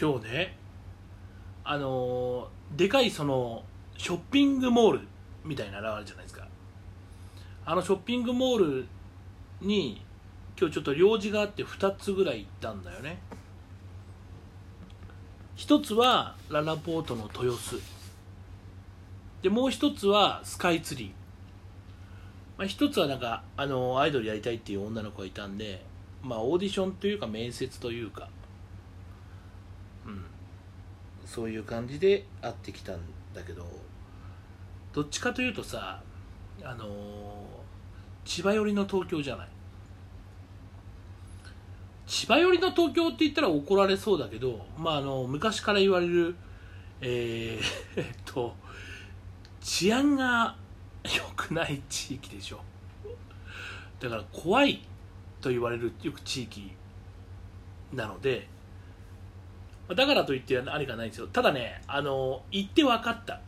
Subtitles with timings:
[0.00, 0.56] 今日ね
[1.64, 3.64] あのでかいその
[3.96, 5.00] ショッピングモール
[5.44, 6.46] みたいなのあるじゃないですか。
[7.66, 8.86] あのショッピングモール
[9.60, 10.00] に
[10.58, 13.18] 今日ちょっと用事があって2つぐらい行ったんだよね。
[15.56, 17.80] 一つはララポートの豊洲。
[19.42, 21.08] でもう一つはスカイツリー、
[22.56, 25.84] まあ、一つはなんかあのアイドルやりたいっていう女の子がいたんで
[26.22, 28.28] まあオーディションというか面接というか。
[31.28, 33.00] そういう感じで会ってきたん
[33.34, 33.66] だけど。
[34.94, 36.02] どっちかというとさ
[36.64, 36.88] あのー
[38.24, 39.48] 千葉寄りの東京じゃない？
[42.06, 46.34] 千葉寄りの東京って言ったら怒られそうだけど、まあ、あの昔から言われる、
[47.00, 47.62] えー
[47.96, 48.56] えっと
[49.60, 50.56] 治安が
[51.04, 52.60] 良くない地域でしょ。
[54.00, 54.80] だから怖い
[55.40, 56.72] と言われるよく地域
[57.92, 58.48] なので
[59.94, 61.26] だからといってありがないんですよ。
[61.28, 63.40] ただねあの行って分かった。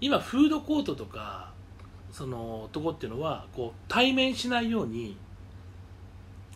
[0.00, 1.52] 今フードコートとか
[2.10, 5.16] そのとこっていうのはこう対面しないように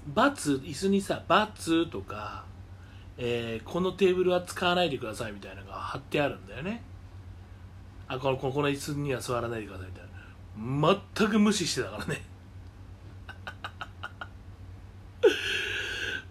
[0.09, 2.45] バツ椅子にさバツとか、
[3.17, 6.83] えーこのテーブルは使わないでくださいみたいなのが貼ってあるんだよね。
[8.09, 10.11] あこのこのこの椅子には座らないでくださいみたいな。
[11.17, 12.23] 全く無視してたからね。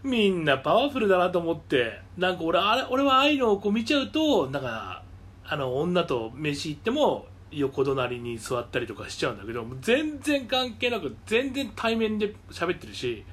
[0.03, 5.03] みんなパワフルだなと思ってなんか俺あれ俺はああいうのをこう見ちゃうとなんか
[5.43, 13.25] あの女と飯行っても横隣に座ったりとかしちゃうんだけど全然関係なく全然対面で喋ってるし、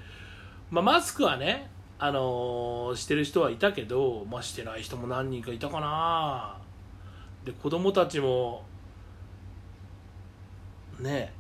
[0.70, 6.56] まあ、マスクはね、あのーしてる人はいたけど、まあ、してない人も何人かいたかな。
[7.44, 8.64] で子供たちも
[10.98, 11.32] ね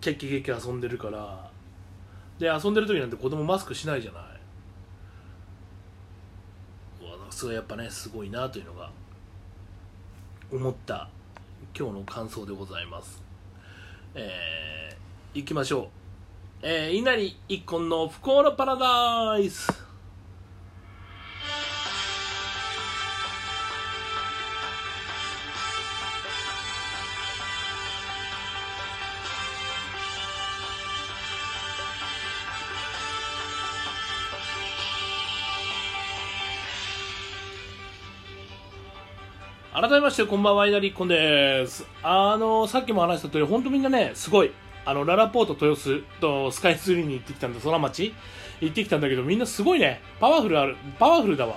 [0.00, 1.47] キャッキャキャッキ遊んでるから
[2.38, 4.22] で遊んでる時なんて子供マスクしないじゃない。
[7.02, 8.90] うわそれやっぱねすごいなというのが
[10.52, 11.08] 思った
[11.76, 13.22] 今日の感想でございます。
[14.14, 15.88] えー、いきましょう。
[16.62, 19.77] えー、稲荷一本の不幸のパラダイス。
[40.08, 41.84] ましてこんばんは稲荷一本です。
[42.02, 44.52] あのさっきも話した通り本当みんなねすごい
[44.86, 48.14] あのララポート豊洲とスカイツリーに行ってきたんだ空町。
[48.62, 50.00] 行ってきたんだけどみんなすごいね。
[50.18, 51.56] パワフルあるパワフルだわ。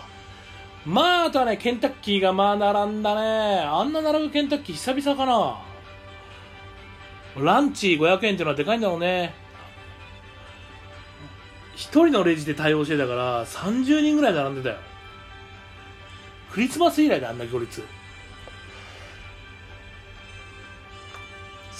[0.86, 3.62] まああとはねケンタッキーがまあ並んだね。
[3.62, 5.58] あんな並ぶケンタッキー久々かな。
[7.42, 9.34] ランチ500円っていうのはでかいんだろうね。
[11.76, 14.76] 一人のレジで対応してたから30人ぐらい並んでたよ。
[16.52, 17.82] クリスマス以来だあんな行列。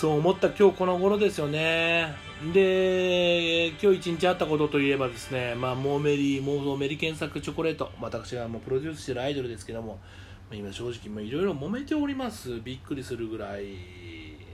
[0.02, 2.16] そう思った今日この頃ですよね。
[2.56, 7.92] で今日一日あったことといえばですねまあモーメリーモーメリ検索チョコレート。
[8.02, 10.00] 私がもうプロデュースしてるアイドルですけども
[10.52, 12.62] 今正直いろいろ揉めております。
[12.64, 13.66] びっくりするぐらい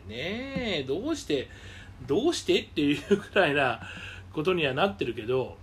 [0.09, 0.79] ね。
[0.79, 1.47] えどうして
[2.05, 3.79] どうしてっていうぐらいな
[4.33, 5.57] ことにはなってるけど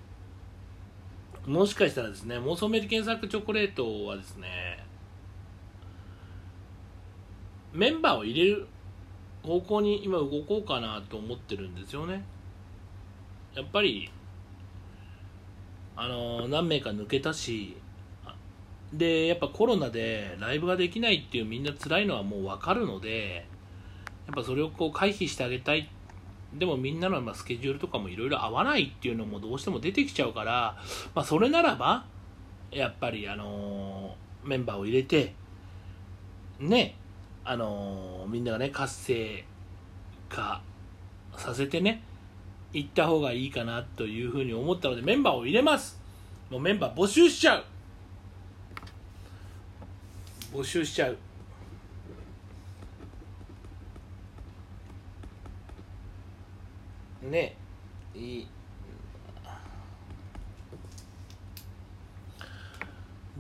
[1.47, 4.83] もしかしたらですね妄想メリ検索チョコレートはですね
[7.75, 8.67] メンバーを入れる
[9.45, 12.25] 方向に今動こうかなと思ってるんですよね。
[13.55, 14.11] やっぱり
[15.97, 17.77] あの何名か抜けたし
[18.93, 23.47] でやっぱコロナでライブができないっていうみんな辛いのはもう分かるので
[24.27, 25.91] やっぱそれをこう回避してあげたい。
[26.55, 30.77] でもみんなのまスケジュールとかもいろいろ合わないっていうのもどうしても出てきちゃうから、
[31.13, 32.07] まあ、それならば
[32.71, 35.35] やっぱりあのメンバーを入れて
[36.61, 36.97] ね
[37.45, 39.45] あのみんながね活性
[40.29, 40.63] 化
[41.37, 42.03] させてね
[42.73, 46.01] 行った方がいいかなというふうに思ったのでメンバーを入れます。
[46.51, 47.65] もうメンバー募集しちゃう。
[50.53, 51.19] 募集しちゃう。
[57.31, 57.57] ね
[58.15, 58.49] いい。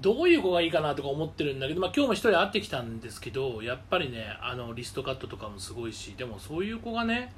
[0.04, 7.32] どういう子がいいかなとか思ってるんだけど、まあ、今日も一人会ってきたんですけどやっぱりねあのリストカットとかもすごいしでもそういう子がね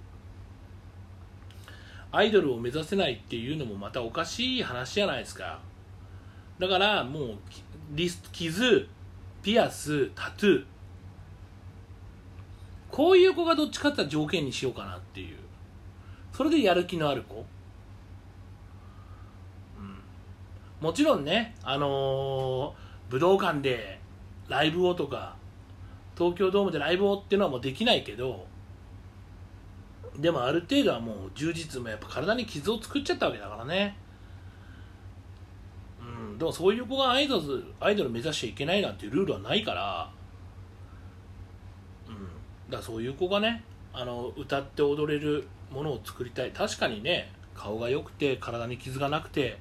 [2.11, 5.61] アイドルを目指せないっていうのもまたおかしい話じゃないですか。
[6.59, 7.37] だからもう
[7.93, 8.89] リス傷
[9.45, 10.65] ピアスタトゥー
[12.91, 15.37] こういう子がどっちかって言ったら条件にしようかなっていう。
[16.33, 17.45] それでやる気のある子、うん、
[20.81, 24.01] もちろんねあのー武道館で
[24.49, 25.37] ライブをとか
[26.19, 28.47] 東京ドームでライブをっていうのはもうできないけど
[30.19, 33.97] でもある程度はもう充実もやっぱ体に傷を作っちゃったわけだからね。
[36.01, 40.11] うんでもそういう子がアイドルアイドル目指しちゃいけないなんていうルールはないから
[42.09, 42.21] うんだ
[42.71, 43.63] からそういう子がね
[43.93, 46.51] あの歌って踊れるものを作りたい。
[46.51, 49.59] 確かにね顔が良くて体に傷がなくて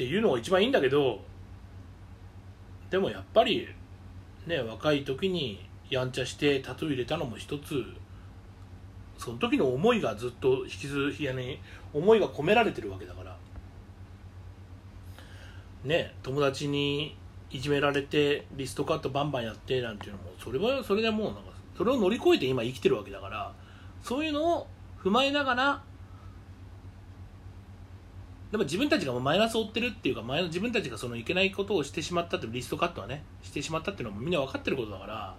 [0.00, 1.20] っていうのが一番いいんだけど
[2.88, 3.68] でもやっぱり
[4.46, 7.84] ね若い時にやんちゃしてタトゥー入れたのも一つ
[9.18, 11.60] その時の思いがずっと引きずいやね
[11.92, 13.36] 思いが込められてるわけだから。
[15.84, 17.16] ね友達に
[17.50, 21.40] いじめられてリストカットバンバンやってなんていうのもそれはそれでもうなんか
[21.76, 23.52] それを乗り越えて今生きてるわけだから
[24.02, 24.66] そういうのを
[25.02, 25.82] 踏まえながら
[28.50, 35.34] でも自分たちがもうマイナスを負ってるっていうか前の自分たちがそのいけないことをしてしまったってリストカットはねしてしまったっていうのもみんな分かってることだから、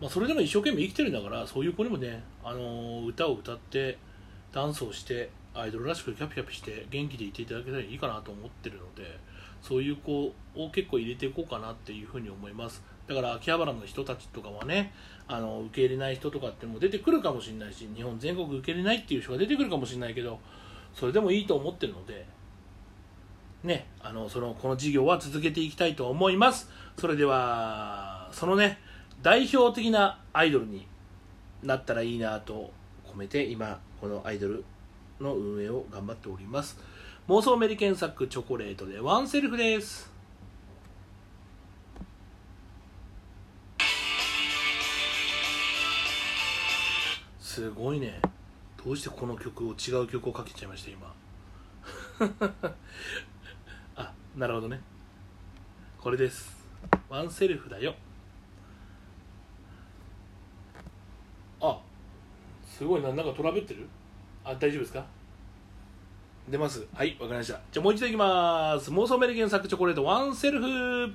[0.00, 3.98] まあ、それでも一生懸命生きてるんだからそういう子にもね、あのー歌を歌って
[4.52, 9.18] ダンスをしてアイドルらしくキャピキャピして元気でいていただけたらいいかなと思ってるので
[9.62, 12.82] そういう子を結構入れていこうかなっていうふうに思います。
[13.06, 14.92] だから秋葉原の人たちとかはね
[15.26, 20.38] あの受け入れない人とかっても出てくるかもしれないし日本全国受け入れないっていう人が出てくるかもしれないけど
[20.94, 22.26] それでもいいと思ってるので
[23.64, 26.68] ねあのそのこの事業は続けていきたいと思います。
[26.98, 28.78] それではそのね
[29.22, 30.86] 代表的なアイドルに
[31.62, 32.72] なったらいいなと
[33.06, 34.64] 込めて今このアイドル
[35.20, 36.78] の運営を頑張っております。
[37.28, 40.10] 妄想メリケンサックチョコレートでワンセルフです。
[47.38, 48.20] すごいね。
[48.82, 51.14] どうしてこの曲を違う曲をかけちゃいました今？
[53.96, 54.80] あなるほどね。
[55.98, 56.66] これです。
[57.08, 57.94] ワンセルフだよ。
[61.60, 61.78] あ
[62.66, 63.86] すごいななんかトラベってる？
[64.44, 65.04] あ大丈夫ですか？
[66.48, 66.86] 出ます。
[66.94, 67.60] はいわかりました。
[67.70, 68.90] じゃあもう一度いきます。
[68.90, 71.14] 妄想メリケンサックチョコレートワンセルフ。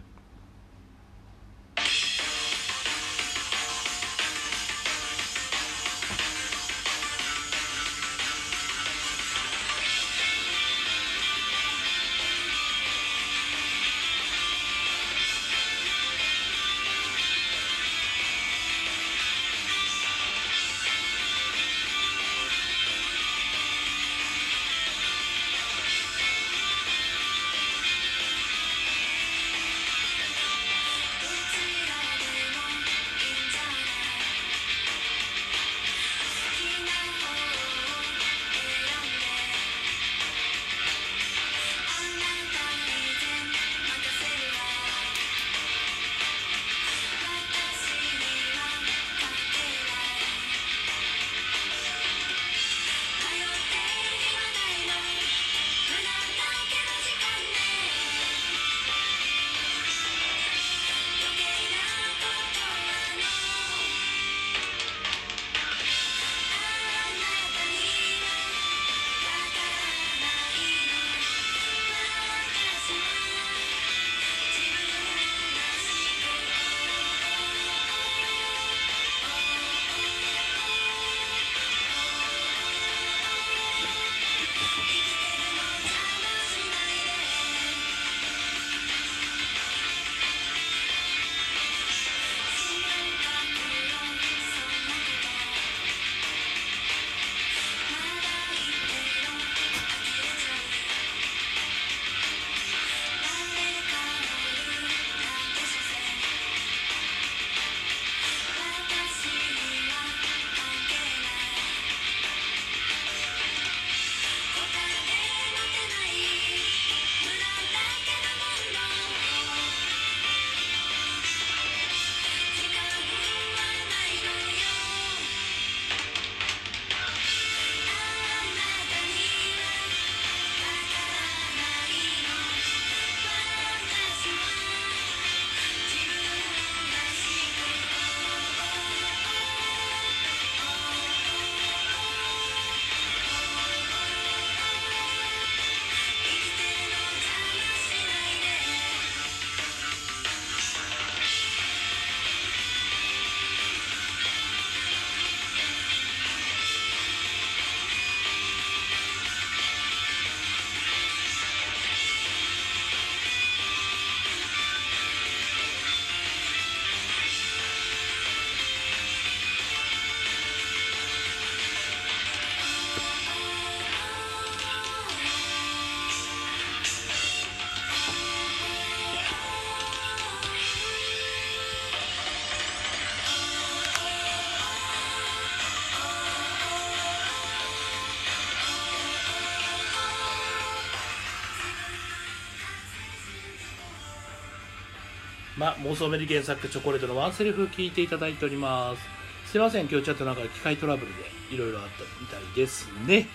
[195.58, 199.52] ま、妄想メリケン作チョコレートのワンセリフ聞いていただいております。
[199.52, 203.30] すいません今日ちょっとなんか機械トラブルでいろいろあったみたいですね。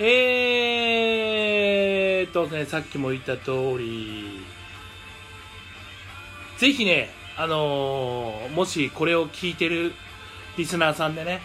[0.00, 4.40] えーっとねさっきも言った通り
[6.56, 9.92] ぜひねあのーもしこれを聞いてる
[10.56, 11.40] リスナーさんでね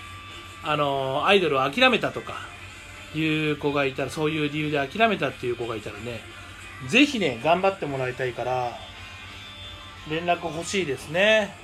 [0.64, 2.36] あのーアイドルを諦めたとか
[3.16, 6.22] いう子がいたらそういう理由で諦めたっていう子がいたらね
[6.88, 8.78] ぜひね頑張ってもらいたいから
[10.10, 11.56] 連絡欲しいですね。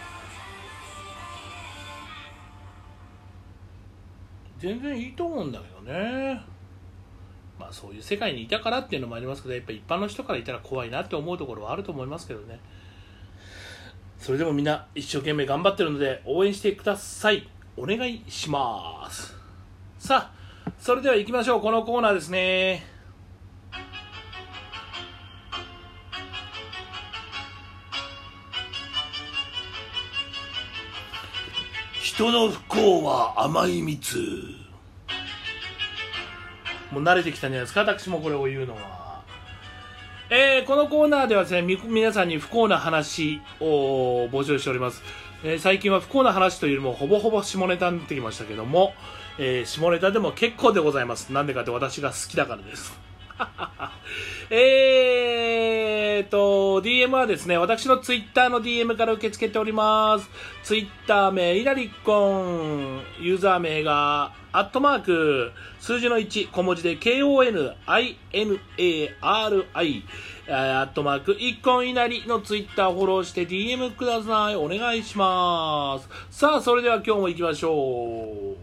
[4.58, 6.42] 全然いいと思うんだけどね。
[7.58, 12.60] まあそういう世界にいたからっていうのもありますけどやっぱ一般の人からいたら怖いなって思うところはあると思いますけどね。
[14.18, 17.50] それでもみんな一生懸命頑張ってるので応援してください。
[17.78, 19.34] お願いします。
[19.98, 21.62] さあそれでは行きましょう。
[21.62, 22.99] このコーナーですね。
[32.02, 34.18] 人の不幸は甘い蜜。
[36.92, 37.82] もう慣れてきたんじゃないですか？
[37.82, 39.22] 私もこれを言うのは。
[40.30, 45.02] えーこのコーナーではですね皆さんに不幸な話を募集しております、
[45.44, 48.94] えー最近は不幸な話というよりもほぼほぼ下ネタになってきましたけども、
[49.38, 51.34] えー下ネタでも結構でございます。
[51.34, 52.98] なんでかって私が好きだからです。
[54.50, 60.30] えーと、DM はですね、私のツイッターの DM から受け付けております。
[60.64, 68.16] ツイッター名、イラリッコン、ユーザー名が、アットマーク、数字の1、小文字で KONINARI、
[69.22, 74.56] アットマーク、一コン稲荷のツイッターフォローして DM ください。
[74.56, 76.10] お願いします。
[76.32, 78.56] さあ、それでは今日も行きましょ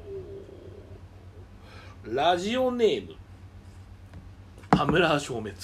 [2.04, 2.14] う。
[2.14, 3.14] ラジオネーム、
[4.78, 5.56] アムラ消滅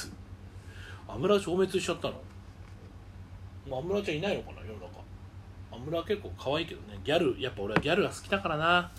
[1.07, 2.15] アムラ消滅しちゃったの？
[3.69, 5.01] もうアムラちゃんいないのかな世の中
[5.71, 8.91] アムラ結構可愛いけどねギャルやっぱ俺はギャルが好きだからな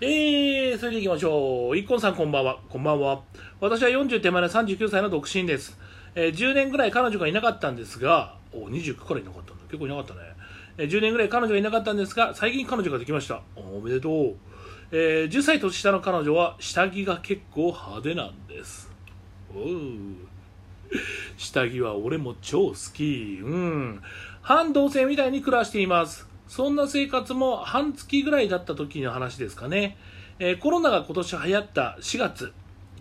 [0.00, 1.76] えー、それでいきましょう。
[1.76, 2.60] 一ンさんこんばんは。
[2.68, 3.20] こんばんは。
[3.60, 5.76] 私は40手前の39歳の独身です。
[6.14, 9.64] えー10年ぐらい彼女がいなかったんですが、お、29からいなかったんだ。
[9.64, 10.20] 結構いなかったね。
[10.76, 13.42] えー10年ぐらい彼女がいなかったんですが、最近彼女ができました。
[13.56, 14.36] おおめでとう。
[14.92, 18.87] えー10歳年下の彼女は下着が結構派手なんです。
[21.36, 23.40] 下着は俺も超好き。
[23.42, 24.02] うん。
[24.42, 26.26] 半同棲みたいに暮らしています。
[26.48, 29.96] そんな生活も半月ぐらいだった時の話ですかね。
[30.38, 32.52] えーコロナが今年流行った4月、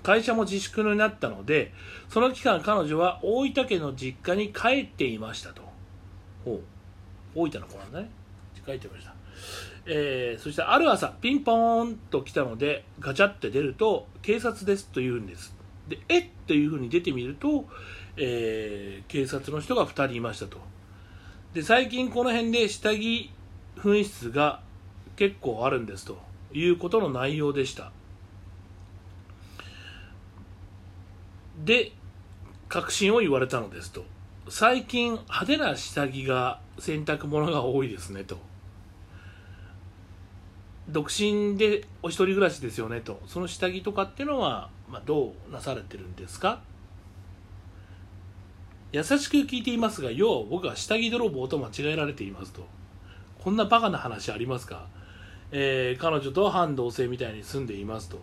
[0.03, 1.73] 会社も自粛になったので、
[2.09, 5.61] その期間彼女は大分県の実家に帰っていましたと。
[6.43, 6.61] ほう。
[7.35, 8.09] 大分の子なんだね。
[8.65, 9.13] 帰ってました。
[9.85, 15.56] えーそしてある朝、ピンポーンと来たので、ガチャって出ると、警察ですと言うんです。
[15.87, 16.25] で、えっ？
[16.47, 17.65] というふうに出てみると、
[18.17, 20.57] えー警察の人が2人いましたと。
[21.53, 23.31] で、最近この辺で下着
[23.77, 24.61] 紛失が
[25.15, 26.17] 結構あるんですと
[26.53, 27.91] いうことの内容でした。
[31.63, 31.91] で、
[32.69, 34.05] 確信を言われたのですと。
[34.49, 38.37] 最近派手な下着が洗濯物が多いですねと。
[40.89, 43.21] 独身でお一人暮らしですよねと。
[43.27, 46.61] その下着とかっていうのは、まあ、どうなされてるんですか？
[48.93, 52.65] 優しく聞いていますが、要は僕は下着泥棒と間違えられていますと。
[53.39, 54.87] こんなバカな話ありますか？
[55.51, 58.19] えー彼女と半同棲みたいに住んでいますと。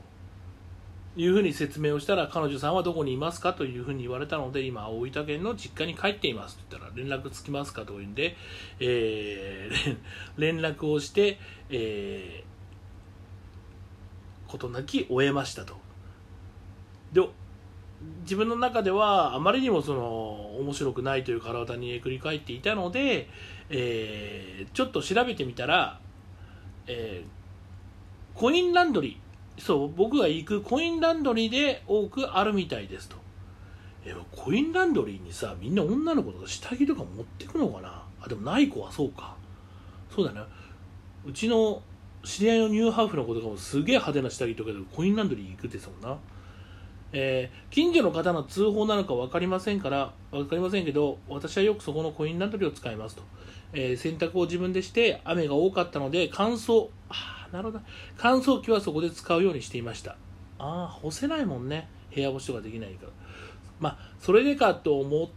[1.17, 3.53] いうふうに説明をしたら、彼女さんはどこにいますか？
[3.53, 7.83] というふうに言われたので、今、大分県の実家に帰っていますと言ったら、連絡つきますか？
[7.83, 8.35] というんで、
[8.81, 9.97] えー
[10.39, 12.54] 連絡をして、えー
[14.55, 15.75] ことなき終えましたと。
[17.13, 17.21] で
[18.23, 23.29] 自分の中ではあまりにもその面白くないという体に繰り返っていたので、
[23.71, 25.99] えーちょっと調べてみたら、
[26.87, 29.63] えーコインランドリー。
[29.63, 33.17] そう僕が行くコインランドリーで多くあるみたいですと、
[34.05, 38.03] えーコインランドリーにさみんな女の子とか下着とか持ってくのかな？
[38.21, 39.35] あでもない子はそうか。
[40.15, 40.41] そうだね
[41.27, 41.83] うちの
[42.25, 46.19] 知り合いのニューハーフの子とかもすげえ派手な下着とかでコインランドリー行くってさもんな。
[47.13, 53.23] えー近所の方の通報なのか分かりませんから分かりませんけど私はよくそこのコインランドリーを使いますと、
[53.73, 57.85] えー洗濯を自分でして雨が多かったので乾燥あーなるほど。
[58.17, 60.17] 乾燥機はそこで使うようにしていました。
[60.59, 61.89] ああ干せないもんね。
[62.13, 63.13] 部屋干しとかできないから。
[63.79, 65.29] まあそれでかと思っ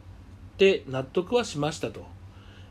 [0.58, 2.06] て納得はしましたと、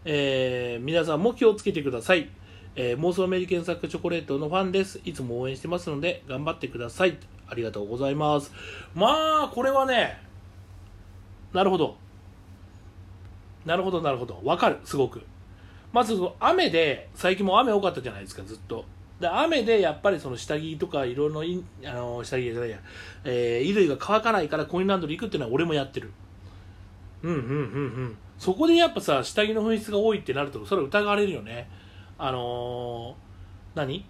[0.04, 2.28] えー皆さんも気をつけてください。
[2.76, 5.00] えー妄想アメリカンサックチョコレートのファンです。
[5.04, 7.18] いつも応援してますので、頑張ってください。
[7.48, 8.52] ありがとうございます。
[8.94, 10.18] まあ、これはね、
[11.52, 11.96] なるほど。
[13.66, 15.22] なるほどなるほどわかるすごく
[15.92, 18.84] まず雨で最近も雨多かったじゃないですかずっと
[19.20, 22.78] で雨でやっぱりその下着とかいろいろあの下着じゃないや、
[23.24, 26.12] えー、衣類が乾かないからコインランドリー行くっていうのは俺もやってる
[27.22, 27.56] うんうんうんう
[28.04, 31.68] んそこでやっぱさ下着の紛失が多いってなるとそれは疑われるよね
[32.18, 34.06] あのー、何？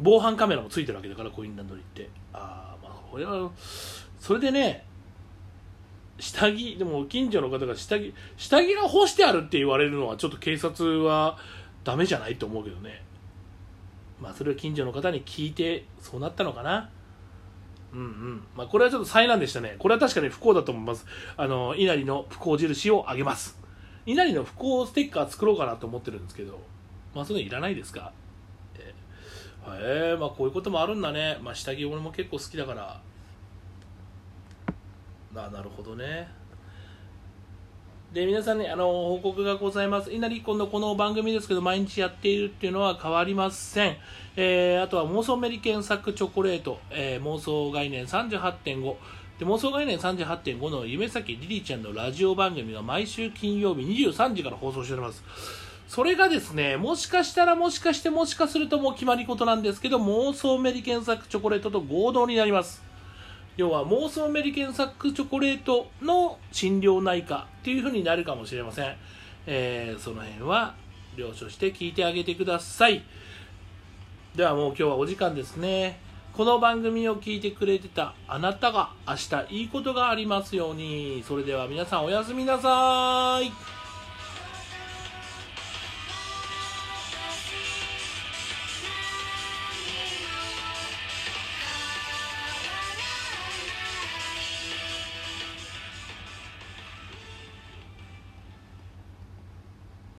[0.00, 2.10] 防犯カメラもついてるわけだからコインランドリーって。
[2.32, 3.50] ああまあこれは
[4.18, 4.84] それでね
[6.18, 11.38] 下着でも近所の方が下着下着が干してあるって言われるのはちょっと警察は
[11.84, 13.02] ダメじゃないと思うけどね。
[14.20, 16.90] まあそれを近所の方に聞いてそうなったのかな。
[17.92, 18.44] うんうん。
[18.56, 19.76] まあこれはちょっと災難でしたね。
[19.78, 21.06] これは確かに不幸だと思います。
[21.36, 23.58] あの稲荷の不幸印をあげます。
[24.06, 26.58] 稲荷の不幸ステッカー作ろうかなと思ってるんですけど。
[27.14, 28.12] まあそれいらないですか？
[28.76, 31.38] えー、え、まあこういうこともあるんだね。
[31.42, 33.00] まあ下着俺も結構好きだから。
[35.36, 36.28] あなるほどね。
[38.12, 40.12] で皆さんねあの報告がございます。
[40.12, 43.96] 稲荷今度この番組ですけど毎日やっているっていうのは変わりません、
[44.36, 48.94] えー、あとは妄想メリケンサックチョコレート、えー、妄想概念38.5
[49.40, 55.24] で妄想概念38.5の夢咲りりちゃんのラジオ番組が毎週金曜日23時から放送しております。
[55.88, 62.82] それがですね、もしかしたらもしかしてもしかするともう決まりことなんですけど、妄想メリケンサックチョコレートと合同になります。
[63.56, 68.96] 要は妄想メリケンサックチョコレートの診療内科っていう風になるかもしれません、
[69.46, 70.74] えー、その辺は
[71.16, 73.04] 了承して聞いてあげてください。
[74.34, 76.00] ではもう今日はお時間ですね。
[76.32, 81.22] この番組を聞いてくれてたあなたが明日いいことがありますように。
[81.24, 83.73] それでは皆さんおやすみなさーい。